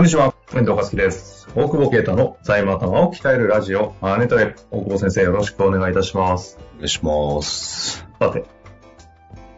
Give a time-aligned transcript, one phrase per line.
[0.00, 1.46] こんにちは、遠藤和樹です。
[1.54, 4.56] 大久保啓太の財務頭を鍛えるラジオ、マネトレ。
[4.70, 6.58] 大久保先生、よろしくお願いいたします。
[6.76, 8.06] お願いします。
[8.18, 8.46] さて、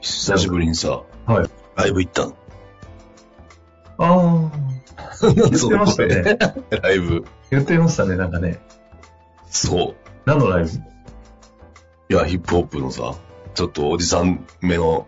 [0.00, 1.50] 久しぶりにさ、はい。
[1.76, 2.34] ライブ行ったの？
[3.98, 6.36] あー、 言ってましたね。
[6.82, 7.24] ライブ。
[7.52, 8.58] 言ってましたね、なんかね。
[9.46, 9.94] そう。
[10.24, 10.70] 何のライブ？
[12.16, 13.14] いや、ヒップホップのさ、
[13.54, 15.06] ちょっとおじさん目の、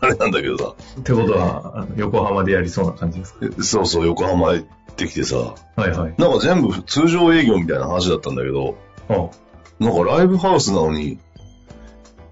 [0.00, 3.62] あれなんだけどさ、ってことは、横浜でやりそうな感じですか？
[3.62, 5.54] そうそう、横浜行ってきてさ、は
[5.86, 6.14] いはい。
[6.18, 8.76] なんか全部通常営業みたいな話だったんだけど、
[9.08, 9.30] あ
[9.78, 11.18] なんかライブハウスなのに、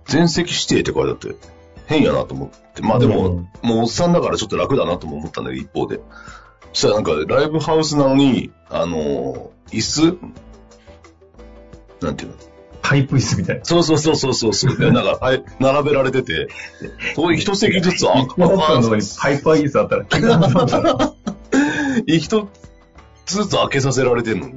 [0.07, 1.49] 全席指定って書いてあって、
[1.87, 2.83] 変やなと思って。
[2.83, 3.49] まあでも、うん。
[3.63, 6.01] もうおっさんだからちょっと楽だなとも思ったんだけど、一方で。
[6.73, 10.19] そしたらなんか、ライブハウスなのに、あのー椅子？
[12.05, 12.37] なんていうの？
[12.89, 13.65] パイプ椅子みたいな。
[13.65, 14.77] そうそうそうそうそうそう。
[14.77, 16.49] でなんか、はい、並べられてて、
[17.17, 21.13] こういう一席ずつ、あ、ヒップホップのにパイプ椅子あったら、気が挟んだら。
[22.07, 22.49] 一
[23.25, 24.49] つずつ開けさせられてんの。
[24.49, 24.53] い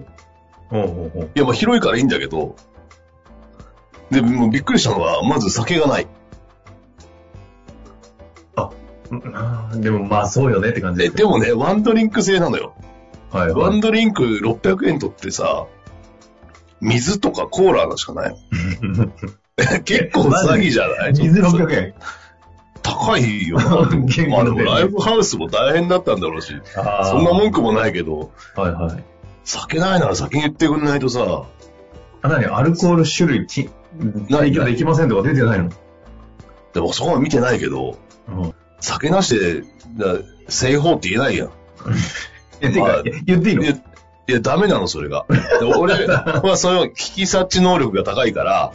[0.69, 2.55] ほうほうほうや、まあ広いからいいんだけど、
[4.11, 6.07] で、もうびっくりしたのは、まず酒がない。
[9.11, 11.17] うんあーでもまあそうよねって感じえ、で。
[11.17, 12.75] でもね、ワンドリンク制なのよ。
[13.31, 13.79] はいはいワン。
[13.79, 15.65] ドリンク600円取ってさ、
[16.81, 18.35] 水とかコーラのしかない。
[19.83, 21.13] 結構詐欺じゃない？
[21.13, 21.93] 水600円。
[22.81, 23.57] 高いよ。
[23.59, 23.87] な。
[24.07, 29.03] 結構まあでもライブハウスも大変だったんだろうし、そんな文句もないけど、はいはい。
[29.43, 31.43] 酒ないなら先に言ってくんないとさ、
[32.21, 33.69] あ、なにアルコール種類き、
[34.29, 35.69] 提供できませんとか出てないの？
[36.73, 37.97] でもそこは見てないけど、
[38.27, 38.53] うん。
[38.79, 39.61] 酒なしで、
[39.97, 41.49] だ製法って言えないやん。
[42.61, 43.63] え、てまあか、言っていいの？
[44.29, 45.25] いや、ダメなの、それが。
[45.59, 48.71] で俺 はその聞き察知能力が高いから、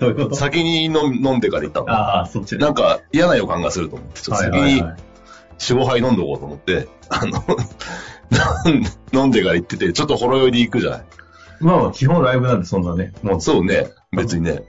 [0.00, 1.90] どういう先に飲んでから行ったの。
[1.90, 4.82] ああ、そっちなんか嫌な予感がすると思って、ちょっと先に
[5.58, 7.42] 4、5杯飲んどこうと思って、あの、
[9.12, 11.02] 飲んでから行ってて、ちょっとほろ酔いで行くじゃない。
[11.60, 13.12] まあまあ、基本ライブなんでそんなね。
[13.22, 14.62] もう、そうね、別にね。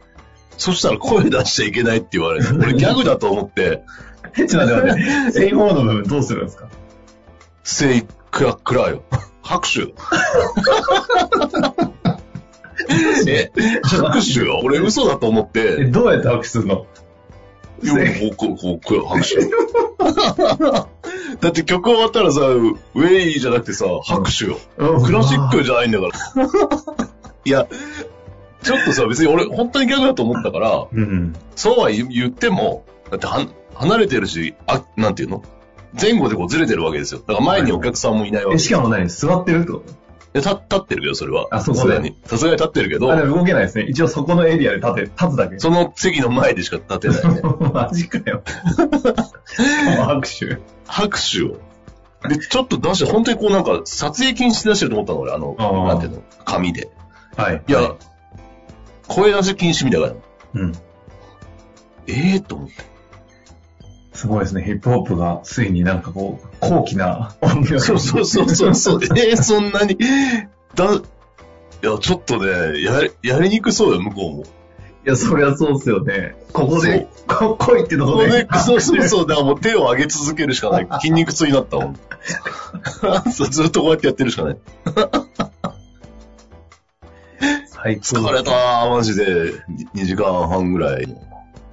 [0.57, 2.47] そしたら声出しちゃいけないって言われる。
[2.59, 3.83] 俺ギャグだと思って、
[4.35, 5.31] ちょっと待って待って。
[5.31, 6.67] 製法の部分どうするんですか？
[7.63, 9.03] せい、くら、くらよ。
[9.44, 9.94] 拍手。
[13.28, 13.51] え、
[13.84, 14.62] 拍手よ。
[14.63, 16.85] 俺嘘だと思っえ、て、どうやって拍手するの？
[17.81, 19.38] いやこう、こう、こう、拍手。
[21.39, 24.57] だって曲終わったらさ、ウェイじゃなくてさ、拍手よ。
[24.78, 26.13] クラシックじゃないんだから。
[27.45, 27.68] いや、
[28.63, 31.34] ちょっとさ、別に俺、本当にギャグだと思ったから、うん。
[31.56, 35.41] そうは言言っても、だっては離れてるし、あ、なんていうの？
[36.00, 37.19] 前後でこうずれてるわけですよ。
[37.19, 39.07] だから前にお客さんもいないわけえ、ですしかも何？
[39.07, 39.83] 座ってるってこ
[40.33, 41.47] で立立ってるけど、それは。
[41.51, 42.16] あそこでさすがに。
[42.25, 43.85] さすがに立ってるけとあ、でど、も動けないですね。
[43.85, 45.57] 一応そこのエリアで立て、立つだけ。
[45.57, 47.41] その席の前でしか立てないね。
[47.73, 48.44] マジかよ。
[50.05, 50.59] 拍手。
[50.85, 51.57] 拍手を。
[52.27, 56.89] で、ちょっと出して、本当にこうなんか、撮影禁止で出してると思ったの、俺、あの、あーなんていうの、紙で。
[57.35, 57.63] はい。
[57.67, 57.94] いや、
[59.07, 60.13] 声出し禁止みたいな。
[60.56, 60.73] うん。
[62.07, 62.75] ええー、と思って。
[64.19, 64.63] すごいですね。
[64.63, 69.00] ヒップホップがついになんかこう、高貴な音楽そうそうそうそうそう。
[69.18, 69.97] えー、そんなに、
[70.75, 70.97] だ、い
[71.85, 74.44] や、ちょっとね、やり、やりにくそうよ、向こうも。
[74.44, 74.46] い
[75.06, 76.35] や、そりゃそうっすよね。
[76.52, 78.44] ここで、こ来いってとこで。
[78.44, 79.25] これそうそうそう。
[79.25, 80.88] だからもう手を上げ続けるしかない。
[81.00, 81.96] 筋肉痛になったもん。
[83.31, 84.57] そうずっとこうやってやってるしかない。
[87.68, 89.53] 最高疲れたー、マジで。
[89.96, 91.07] 2時間半ぐらい。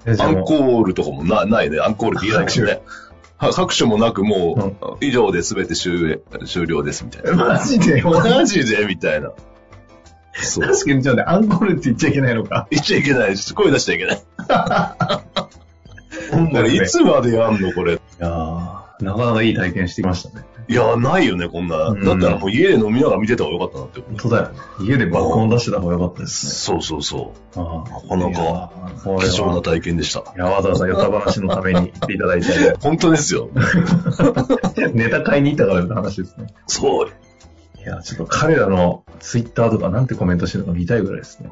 [0.07, 1.81] アンコールとかもなないね。
[1.81, 2.83] アンコールって言えないからね。
[3.39, 7.37] は拍手もなくもう、以上で全て終終了ですみたいな。
[7.59, 8.03] マジで？
[8.03, 9.33] マジでみたいな。
[10.35, 10.67] そう。
[10.67, 12.67] 確かに、じゃあね、アンコールって言っちゃいけないのか？
[12.71, 14.17] 言っちゃいけないし、声出しちゃいけない。
[16.77, 17.95] いつまでやんのこれ。
[17.95, 20.45] いやーなかなかいい体験してきましたね。
[20.69, 21.89] いや、ないよね、こんな。
[21.89, 24.01] うんだったらもう家で飲みながら見てた方がよかったなって。
[24.01, 24.59] 本当だよね。
[24.81, 27.33] 家で爆音出してた方がよかったですそうそうそね。
[27.57, 28.73] あなかなか。
[29.21, 29.63] 貴重な。
[29.63, 30.21] 体験でした。
[30.21, 32.47] いや、わざわざヨタ話のために言っていただいて、
[32.83, 33.49] 本当ですよ。
[34.93, 36.47] ネタ買いに行ったからの話ですね。
[36.67, 37.09] そう。
[37.79, 41.51] いや、ちょっと彼らのツイッターとかなんてコメントしてるのか見たいぐらいですね。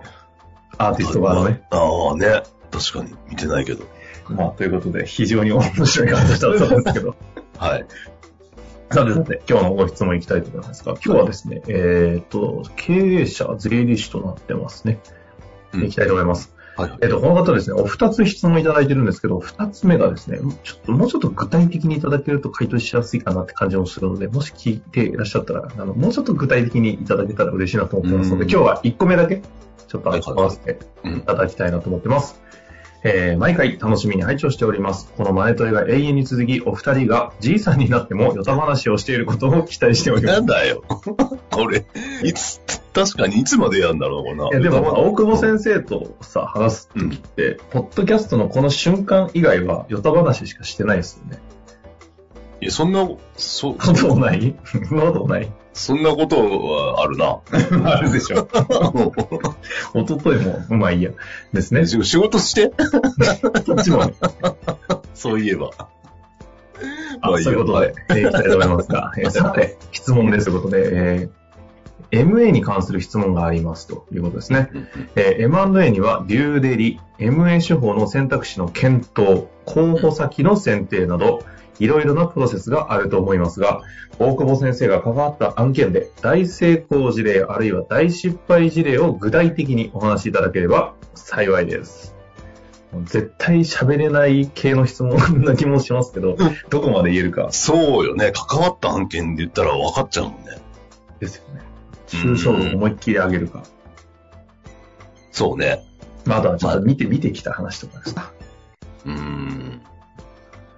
[0.79, 1.63] アーティスト側のね。
[1.71, 2.43] ああね。
[2.71, 3.15] 確かに。
[3.31, 3.85] 見てないけど。
[4.29, 7.15] まあ、ということで、非常に面白い話だったんですけど。
[7.59, 7.87] はい。
[8.91, 15.01] さてさて、今日のご質問いきたいと思いますが、今日はですね、えっ、と、経営者税理士となってますね。
[15.73, 16.55] うんいきたいと思います。
[16.77, 29.43] はいはいえっ、と、この方ですね、お二つ質問いただいてるんですけど、二つ目がですね、ちょっと、もうちょっと具体的にいただけると回答しやすいかなって感じもするので、もし聞いていらっしゃったら、あの、もうちょっと具体的にいただけたら嬉しいなと思ってますので、うん今日は一個目だけ、
[29.87, 32.41] ちょっと合わせてうんいただきたいなと思ってます。
[33.07, 35.13] えー毎回楽しみに拝聴しております。
[35.17, 40.41] このマネトレが永遠に続き、お二人がじいさんになってもヨタ話をしていることを期待しておりますな。
[40.41, 40.83] んだよ。
[41.51, 41.85] これ、
[42.23, 42.61] いつ、
[42.95, 44.49] 確かにいつまでやるんだろうな。
[44.49, 51.43] いやでも、まあ大久保先生とさ、話すときって、ポッドキャストのこの瞬間以外は、ヨタ話しかしてないですよね。
[52.63, 53.07] いや、そんな、
[53.37, 54.57] そ、そんなことない？
[54.65, 55.53] そんなことない？
[55.75, 57.41] そんなことはあるな。
[57.91, 58.49] あるでしょ。
[59.95, 61.11] 一昨日も、まあいいや。
[61.53, 61.87] ですね。
[61.87, 62.69] 仕仕事して？
[62.69, 64.15] こっちもね、
[65.15, 65.71] そういえば。
[67.21, 71.45] あまあそういうことで、えーいきたいと思いますが、えーさて、質問ですということで、えー
[72.11, 74.69] MA に関する質問がありますということですね。
[75.17, 81.43] えー M&A にはデューデリ、MA 手法の選択肢の検討、候補先の選定など、
[81.79, 83.83] いろいろなプロセスがあると思いますが、
[84.19, 92.15] 大久保先生が関わった案件で大成功事例あるいは大失敗事例を具体的にお話しいただければ幸いです。
[93.07, 96.37] 絶対喋れない系の質問な気もしますけど、
[96.71, 98.33] どこまで言えるかそうよね。
[98.33, 100.59] 関わった案件で言ったら分かっちゃうもんね。
[101.19, 101.63] ですよね。
[102.07, 103.65] 抽象度を思いっきり上げるか。
[105.33, 105.85] そうね。
[106.25, 108.33] まだちょっと見て、見てきた話とかですか。
[109.05, 109.64] うーん。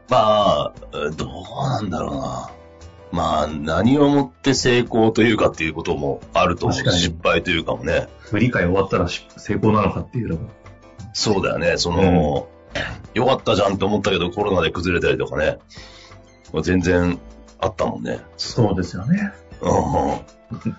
[0.08, 0.72] まあ、
[1.16, 2.50] どうなんだろうな。
[3.12, 6.78] まあ、何をもって成功というかっていうこともあると思う。
[6.78, 8.08] 失敗というかもね。
[8.20, 10.50] 振り返終わったらし成功なのかっていうのも。
[11.12, 11.76] そうだよね。
[11.78, 12.48] その、
[13.14, 15.58] よかったじゃんと思ったけどコロナで崩れたりとかね。
[16.62, 17.18] 全然
[17.58, 18.20] あったもんね。
[18.36, 19.32] そうですよね。
[19.60, 19.68] う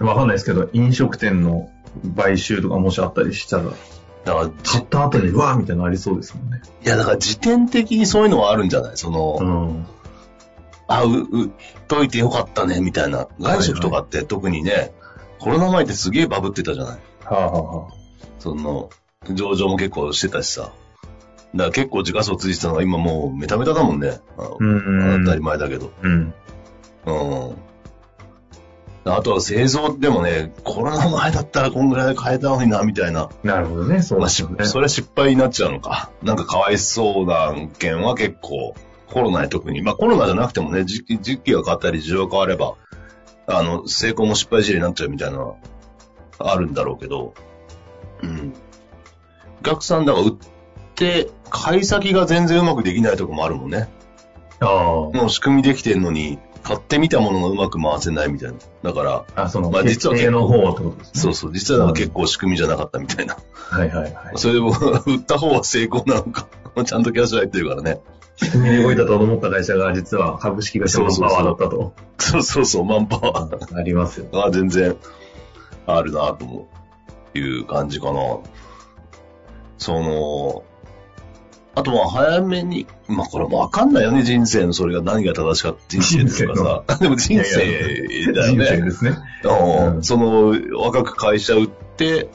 [0.04, 0.08] ん。
[0.08, 1.70] わかんないですけど、飲食店の
[2.16, 3.72] 買収とかもしあったりしたら、
[4.28, 6.62] だから、じ買った後に、うわーみたいなのありそうですもんね。
[6.86, 8.98] いや、だから時点的にそういうのはあるんじゃない？
[8.98, 9.86] その、うん。
[10.88, 11.50] あ、う、売っ
[11.88, 13.28] といてよかったね、みたいな。
[13.40, 14.94] 外食とかって特にね、
[15.40, 16.98] コロナ前ってすげえバブってたじゃない？
[17.26, 17.94] はあ、はあはあ、
[18.40, 18.90] その、
[19.32, 20.62] 上場も結構してたしさ。
[20.62, 20.74] だか
[21.68, 24.20] ら結構時価総ついてたのが今もうメタメタだもんね。
[24.38, 24.66] あのう
[25.22, 25.92] ん当たり前だけど。
[26.02, 26.34] うん。
[27.06, 27.58] うん。
[29.16, 33.30] あとは製造でもね、コロナ前だったらこんぐらいで買えたのにな、みたいな。
[33.44, 34.02] なるほどね。
[34.02, 34.30] そうまあ。
[34.30, 36.12] それは失敗になっちゃうのか。
[36.24, 38.76] なんかかわいそうな案件は結構、
[39.08, 42.76] コロナに特に、まあコロナじゃなくてもね、時期時期が変わったり事情が変われば、
[43.48, 45.54] あの、成功も失敗事例になっちゃうみたいな
[46.40, 47.34] あるんだろうけど、
[48.24, 48.54] うん。
[49.62, 50.34] お客さんだから売っ
[50.96, 53.88] て、買い先が全然うまくできないとこもあるもんね。
[54.60, 58.58] あもう仕組みできてんのに、買ってみたものがうまく回せないみたいな。
[58.84, 59.44] だから、あ。
[59.44, 61.22] あ、その、まあ実はの方ってことですね。
[61.22, 63.38] そうそう、実はなんか結構仕組みじゃなかったみたいな。
[63.54, 64.34] はいはいはい。
[64.38, 64.72] それでも、
[65.06, 66.48] 売った方は成功なのか。
[66.86, 68.00] ちゃんとキャッシュ入ってるからね。
[68.36, 71.94] 仕組みで動いたと思った会社が実は株式会社のパワーだったと。
[72.20, 74.28] そうそうそう、マンパワありますよ。
[74.32, 74.96] ーが全然
[75.88, 76.78] あるなと思う。
[77.38, 78.40] いう感じかな。
[79.78, 80.64] その、
[81.78, 86.98] あとは早めに、まあこれもわかんないよね、人生のそれが何が正しかった人生とかさ。
[86.98, 88.82] でも人生だよ人生ね。
[88.82, 89.16] ですね。
[89.44, 92.30] うんうんその、若く会社売って、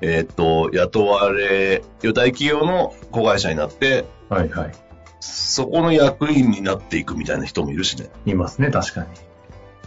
[0.00, 4.72] えーっと、雇われ、大企業の子会社になって、はいはい。
[5.18, 8.08] そこの役員になっていくみたいな人もいるしね。
[8.24, 9.04] いますね、確か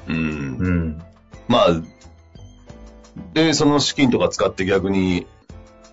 [0.07, 0.13] に。
[0.13, 0.57] うん。
[0.59, 1.03] うん。
[1.47, 1.67] まあ、
[3.33, 5.25] で、その資金とか使って逆に、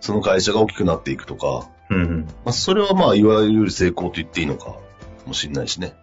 [0.01, 2.25] その会社が大きくなっていくとか、うんうん。
[2.45, 4.77] まあ、それはまあ、いわゆる成功と言っていいのか
[5.27, 5.95] もしれないしね。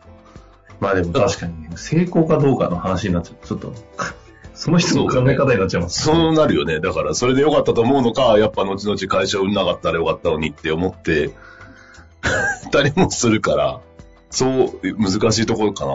[0.80, 3.48] まあでも確かに、成功かどうかの話になっちゃう。
[3.48, 3.74] ちょっと、
[4.56, 6.04] その人の考え方になっちゃいます。
[6.04, 6.80] そうなるよね。
[6.80, 11.32] だから、それで良かったと思うのか、やっぱ後々会社を売んなかったらよかったのにって思って、
[12.72, 13.80] たりもするから、
[14.30, 15.92] そう、難しいところかな。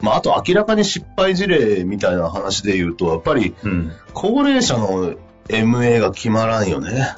[0.00, 3.92] まあ、あと明らかに失敗事例みたいな話で言うと、やっぱり、うん。
[4.14, 5.14] 高齢者の
[5.48, 7.14] MA が決まらんよね。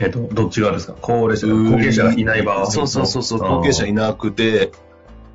[0.00, 0.94] えっと、どっち側ですか？
[1.00, 2.66] 高齢者が、後継者がいない場合。
[2.70, 4.72] そうそうそうそう、後継者いなくて、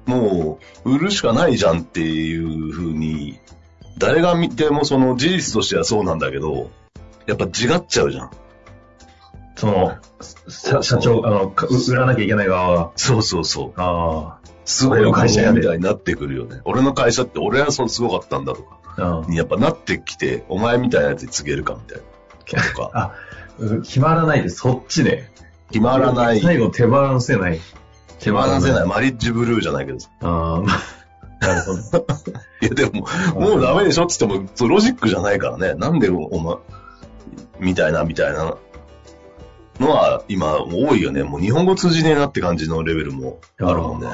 [0.05, 3.39] もう、売るしかないじゃんっていうふうに、
[3.97, 6.69] 誰が見てもその事実としてはそうなんだけど、
[7.27, 8.31] やっぱ違っちゃうじゃん。
[9.55, 9.95] その、
[10.49, 12.91] 社社長、あの、か売らなきゃいけない側が。
[12.95, 13.73] そうそうそう。
[13.77, 16.59] あすごい会社みたいになってくるよね。
[16.65, 19.09] 俺の会社って俺はそうすごかったんだとか、あ。
[19.19, 22.63] うんにやっぱなってきて、お前みたいなやつに告げるかみたいな。
[22.73, 23.13] とか。
[23.83, 25.29] 決まらないで、そっちで。
[25.71, 26.41] 決まらない。
[26.41, 27.59] 最後手放せない。
[28.19, 28.87] 手放せない。
[28.87, 29.99] マリッジブルーじゃないけど。
[30.21, 30.73] ああ、ま
[31.41, 32.05] あ、なるほど。
[32.61, 33.07] いや、でも、
[33.39, 35.73] もうダメでしょって言っても、ロジックじゃないからね。
[35.75, 36.57] なんでお前、
[37.59, 38.57] みたいな、みたいな
[39.79, 41.23] のは、今、多いよね。
[41.23, 44.07] もう日本語通じねえなって感じのレベルもあるもんね。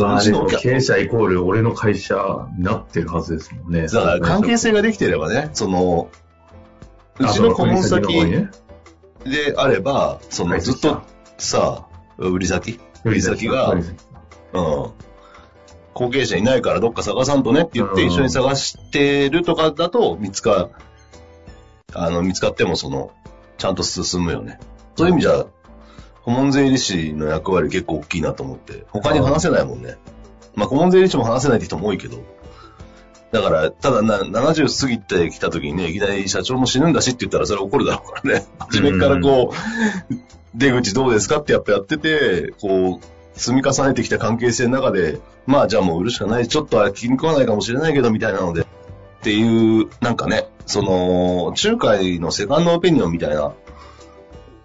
[0.00, 2.16] まあでも経営者イコール俺の会社
[2.58, 3.86] になってるはずですもんね。
[3.86, 6.08] だから関係性ができてればね、その、
[7.20, 8.12] うちの顧問先
[9.24, 11.02] であれば、そのずっと
[11.38, 11.86] さ、
[12.16, 12.80] 売り先？
[13.04, 13.82] 売り先が、うん。
[15.92, 20.70] 後継者いないからどっか探さんとねって言って一緒に探してるとかだと見つか、
[21.92, 23.12] あの、見つかってもその、
[23.58, 24.58] ちゃんと進むよね。
[24.96, 25.46] そういう意味じゃ、
[26.24, 29.96] 顧問税理士の役割結構大きいなと思って、他に話せないもんね。
[30.54, 32.18] まあ、顧問税理士も話せないって人も多いけど、
[33.32, 38.46] だから、ただな、70過ぎてきた時にね、いきなり社長も死ぬんだしって言ったらそれ怒るだろうからね。
[38.58, 39.52] 初めからこ
[40.10, 40.14] う、
[40.54, 48.66] 出口どうですかってやっぱやってて、こう、積み重ねてきた関係性の中で、まあじゃあもう売るしかない、ちょっとは気に食わないかもしれないけどみたいなので、っ
[49.22, 53.52] ていう、なんかね、その、仲介のセカンドオピニオンみたいな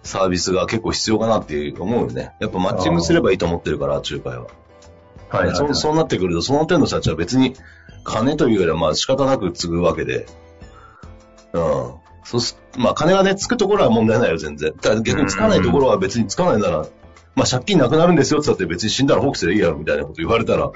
[0.02, 2.32] サービスが結構必要かなって思うよね。
[2.40, 4.46] やっぱマッチングすればいいと思ってるから、仲介は。
[5.28, 5.74] はい、はいはい、そう。
[5.74, 7.54] そうなってくると、その点の社長は別に
[8.06, 10.26] 金というよりはまあ仕方なく継ぐわけで。
[11.52, 11.62] うん。
[12.24, 14.72] そうす、まあ金がね、つくところは問題ないよ、全然。
[14.72, 16.86] ただ逆につかないところは別につかないなら、
[17.34, 20.70] まあ借金なくなるんですよって言って別に死んだら放棄すればいいやろみたいなこと言われたら、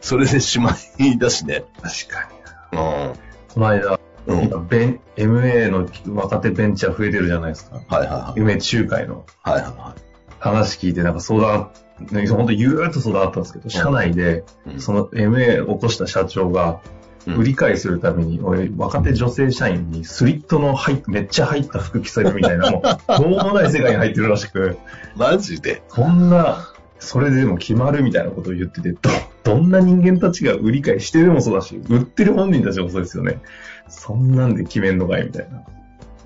[0.00, 1.64] それでしまいだしね。
[1.82, 2.28] 確か
[2.72, 2.78] に。
[2.78, 3.14] うん。
[3.54, 7.76] この間、うん、ベン MA の若手ベンチャー増えてるじゃないですか。
[7.76, 8.40] はいはいはい。
[8.40, 9.24] 夢仲介の。
[9.42, 10.00] はいはいはい。
[10.38, 14.44] 話聞いて、なんか相談、本当ゆーっと相談あったんですけど、社内で、
[14.78, 16.80] その MA 起こした社長が、
[17.26, 22.82] 売り買いするために、俺、若手女性社員にスリットの入めっちゃ入った服着せるみたいな、もう、
[23.18, 24.76] どうもない世界に入ってるらしく。
[25.16, 25.82] マジで？
[25.88, 28.98] こんな、それでも決まるみたいなことを言ってて、ど、
[29.42, 33.40] どんな人間たちが売り買いしてるもそうだし、売ってる本人たちもそうですよね。
[33.88, 35.62] そんなんで決めんのかいみたいな。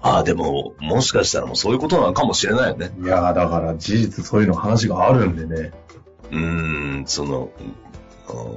[0.00, 2.90] ああ、でも、もしかしたらもうそういうことなのかもしれないよね。
[3.00, 5.72] いやだから事実そういうの話があるんでね。
[6.30, 6.38] うー
[7.02, 7.50] ん、その、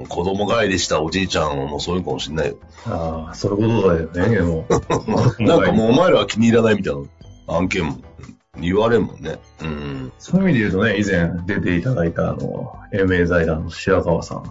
[0.10, 2.58] 子供帰りしたおじいちゃんもそういうかもしれないよ。
[2.86, 4.66] ああ、そういうことだよね、でも。
[5.40, 7.02] なんかもうお前らは気に入らないみたいな
[7.48, 7.98] 案件も
[8.60, 9.40] 言われるもんね。
[9.62, 10.12] うん。
[10.20, 14.44] そういう意味で言うとね、以前出ていただいたあの、英明財団の白川さん。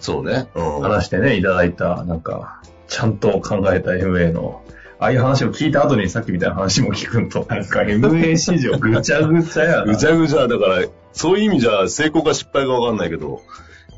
[0.00, 0.48] そうね。
[0.54, 4.62] うん、話してね、いただいた、なんか、ちゃんと考えた MA の
[5.00, 8.76] ああいう話を聞いた後にさっきみたいな話も聞くと、なんか MA 市場。
[8.78, 9.84] ぐちゃぐちゃやな。
[9.84, 13.40] ぐちゃぐちゃ、だから、そういう意味じゃ成功か失敗かわかんないけど、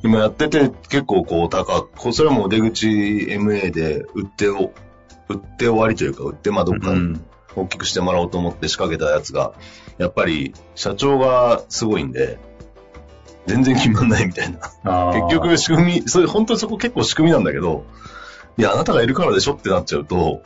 [0.05, 4.73] 今やってて結構こう高く、それはもう出口 MA で売ってを、
[5.29, 6.95] 売って終わりというか、売ってまあどっか
[7.57, 9.55] 大きくしてもらおうと思って仕掛けたやつが、
[9.99, 12.39] やっぱり社長がすごいんで、
[13.47, 15.13] 全然決まんないみたいな。
[15.15, 17.85] 結局仕組み、それ本当にそこ結構仕組みなんだけど、
[18.57, 20.43] いや、あなたがいるからでしょってなっちゃうと、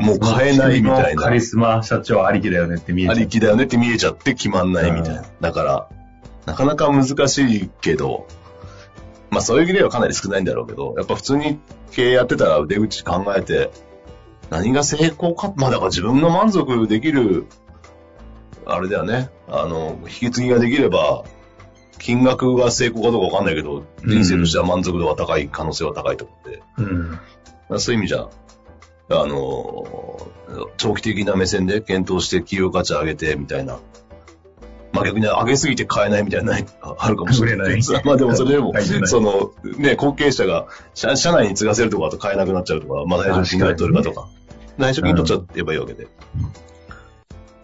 [0.00, 1.22] もう変えないみたいな。
[1.22, 3.16] カリスマ社長ありきだよねって見えちゃう。
[3.16, 5.24] ありきだよねって見えちゃって決まんないみたいな。
[5.40, 5.88] だから、
[6.46, 8.26] なかなか難しいけど、
[9.30, 11.60] まあそういう意味ではかなり少ないんだろうけど、やっぱ普通に
[11.92, 13.70] 経営やってたら腕口考えて、
[14.50, 17.46] 何が成功か、まあだから自分の満足できる、
[18.66, 21.24] あれだよね、あの、引き継ぎができれば、
[21.98, 26.62] 金額が成功かどうかわかんないけど、人生としては満足度が高い可能性は高いと思って。
[26.78, 28.28] うん、そういう意味じゃ、
[29.10, 30.28] あの、
[30.76, 33.78] 長期的な目線で検討して企業価値上げてみたいな。
[34.92, 37.80] まあ逆に上げすぎて買えないみたいな、あるかもしれない。
[38.04, 38.72] まあでもそれでも、
[39.04, 44.28] その、ね、後継者が社社内に継がせるとかだと買えなくなっちゃうとか、まあ内職金が取るかとか、
[44.78, 46.08] 内職金取っちゃえばいいわけで。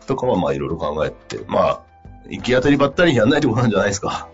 [0.06, 1.80] とかはまあいろいろ考えて、まあ、
[2.28, 4.28] 行き当たりばったりやんないってことなんじゃないですか。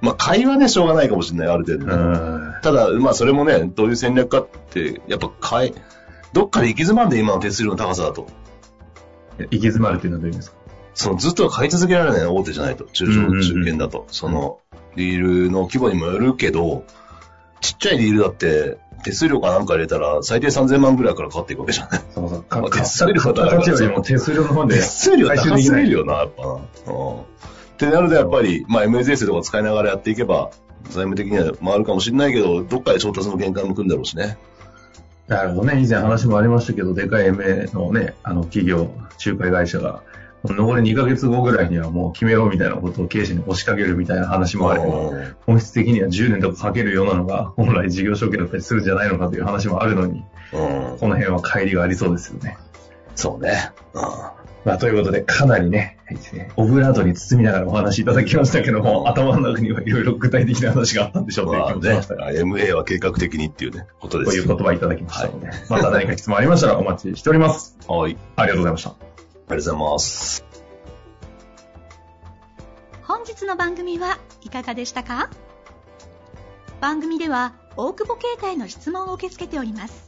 [0.00, 2.54] まあ会話でしょうがないかもしれない、ある程度、ね。
[2.62, 5.74] ただ、まあそれもね、どういう戦略かって、やっぱ変え、
[6.34, 8.26] どっかで行き詰まるんで、今の手数料の高さだと。
[9.38, 10.56] 行き詰まるっていうのはどういう意味ですか？
[10.94, 12.84] そのずっと買い続けられない大手じゃないと。
[12.84, 14.06] 中小、中堅だと。
[14.10, 14.58] その、
[14.96, 16.84] リールの規模にもよるけど、
[17.60, 22.02] ちっちゃいリールだって、手数料かなんか入れたら、最低3000万ぐらいからかかっていくわけじゃない。
[22.14, 22.44] そうそう。
[22.50, 23.68] まあ、手数料高い。
[23.68, 24.76] よりも手数料の方で。
[24.76, 26.52] 手数料高すぎるよな、やっぱな。
[26.52, 26.60] うん。
[27.20, 27.24] っ
[27.76, 30.50] てなると、やっぱり、まあ、MSS とか使いながらやっていけば、
[30.84, 34.38] 財務的には回るかもしれないけど、どっかで調達の限界もくんだろうしね。
[35.28, 35.80] なるほどね。
[35.82, 38.90] 以前話もありましたけど、でかい MA のね、あの企業、
[39.24, 40.02] 仲介会社が、
[40.44, 50.58] 残り2ヶ月後ぐらいにはもう決めろみたいなことを経営者に押しかけるみたいな話もあれば、本質的には10年とかかけるようなのが、 本来事業承継だったりするんじゃないのかという話もあるのに、こ
[51.08, 52.58] の辺は乖離がありそうですよね。
[53.14, 53.70] そうね。
[53.94, 54.43] うん。
[54.64, 55.98] まあ、ということで、かなりね、
[56.56, 64.30] オブラートに包みながらお話いただきましたけども、頭の中にはいろいろ具体的な話があったんでしょうという気もしましたが、まあね、MA は計画的にっていうね、ことです。
[64.30, 67.76] こういう言葉いただきましたので、また何か質問ありましたらお待ちしております。
[67.86, 68.16] はい。
[68.36, 68.90] ありがとうございました。
[68.90, 69.08] ありが
[69.48, 70.44] とうございます。
[73.02, 75.28] 本日の番組はいかがでしたか？
[76.80, 80.06] 番組では大久保携帯の質問を受け付けております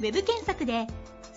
[0.00, 0.86] ウェブ検索で「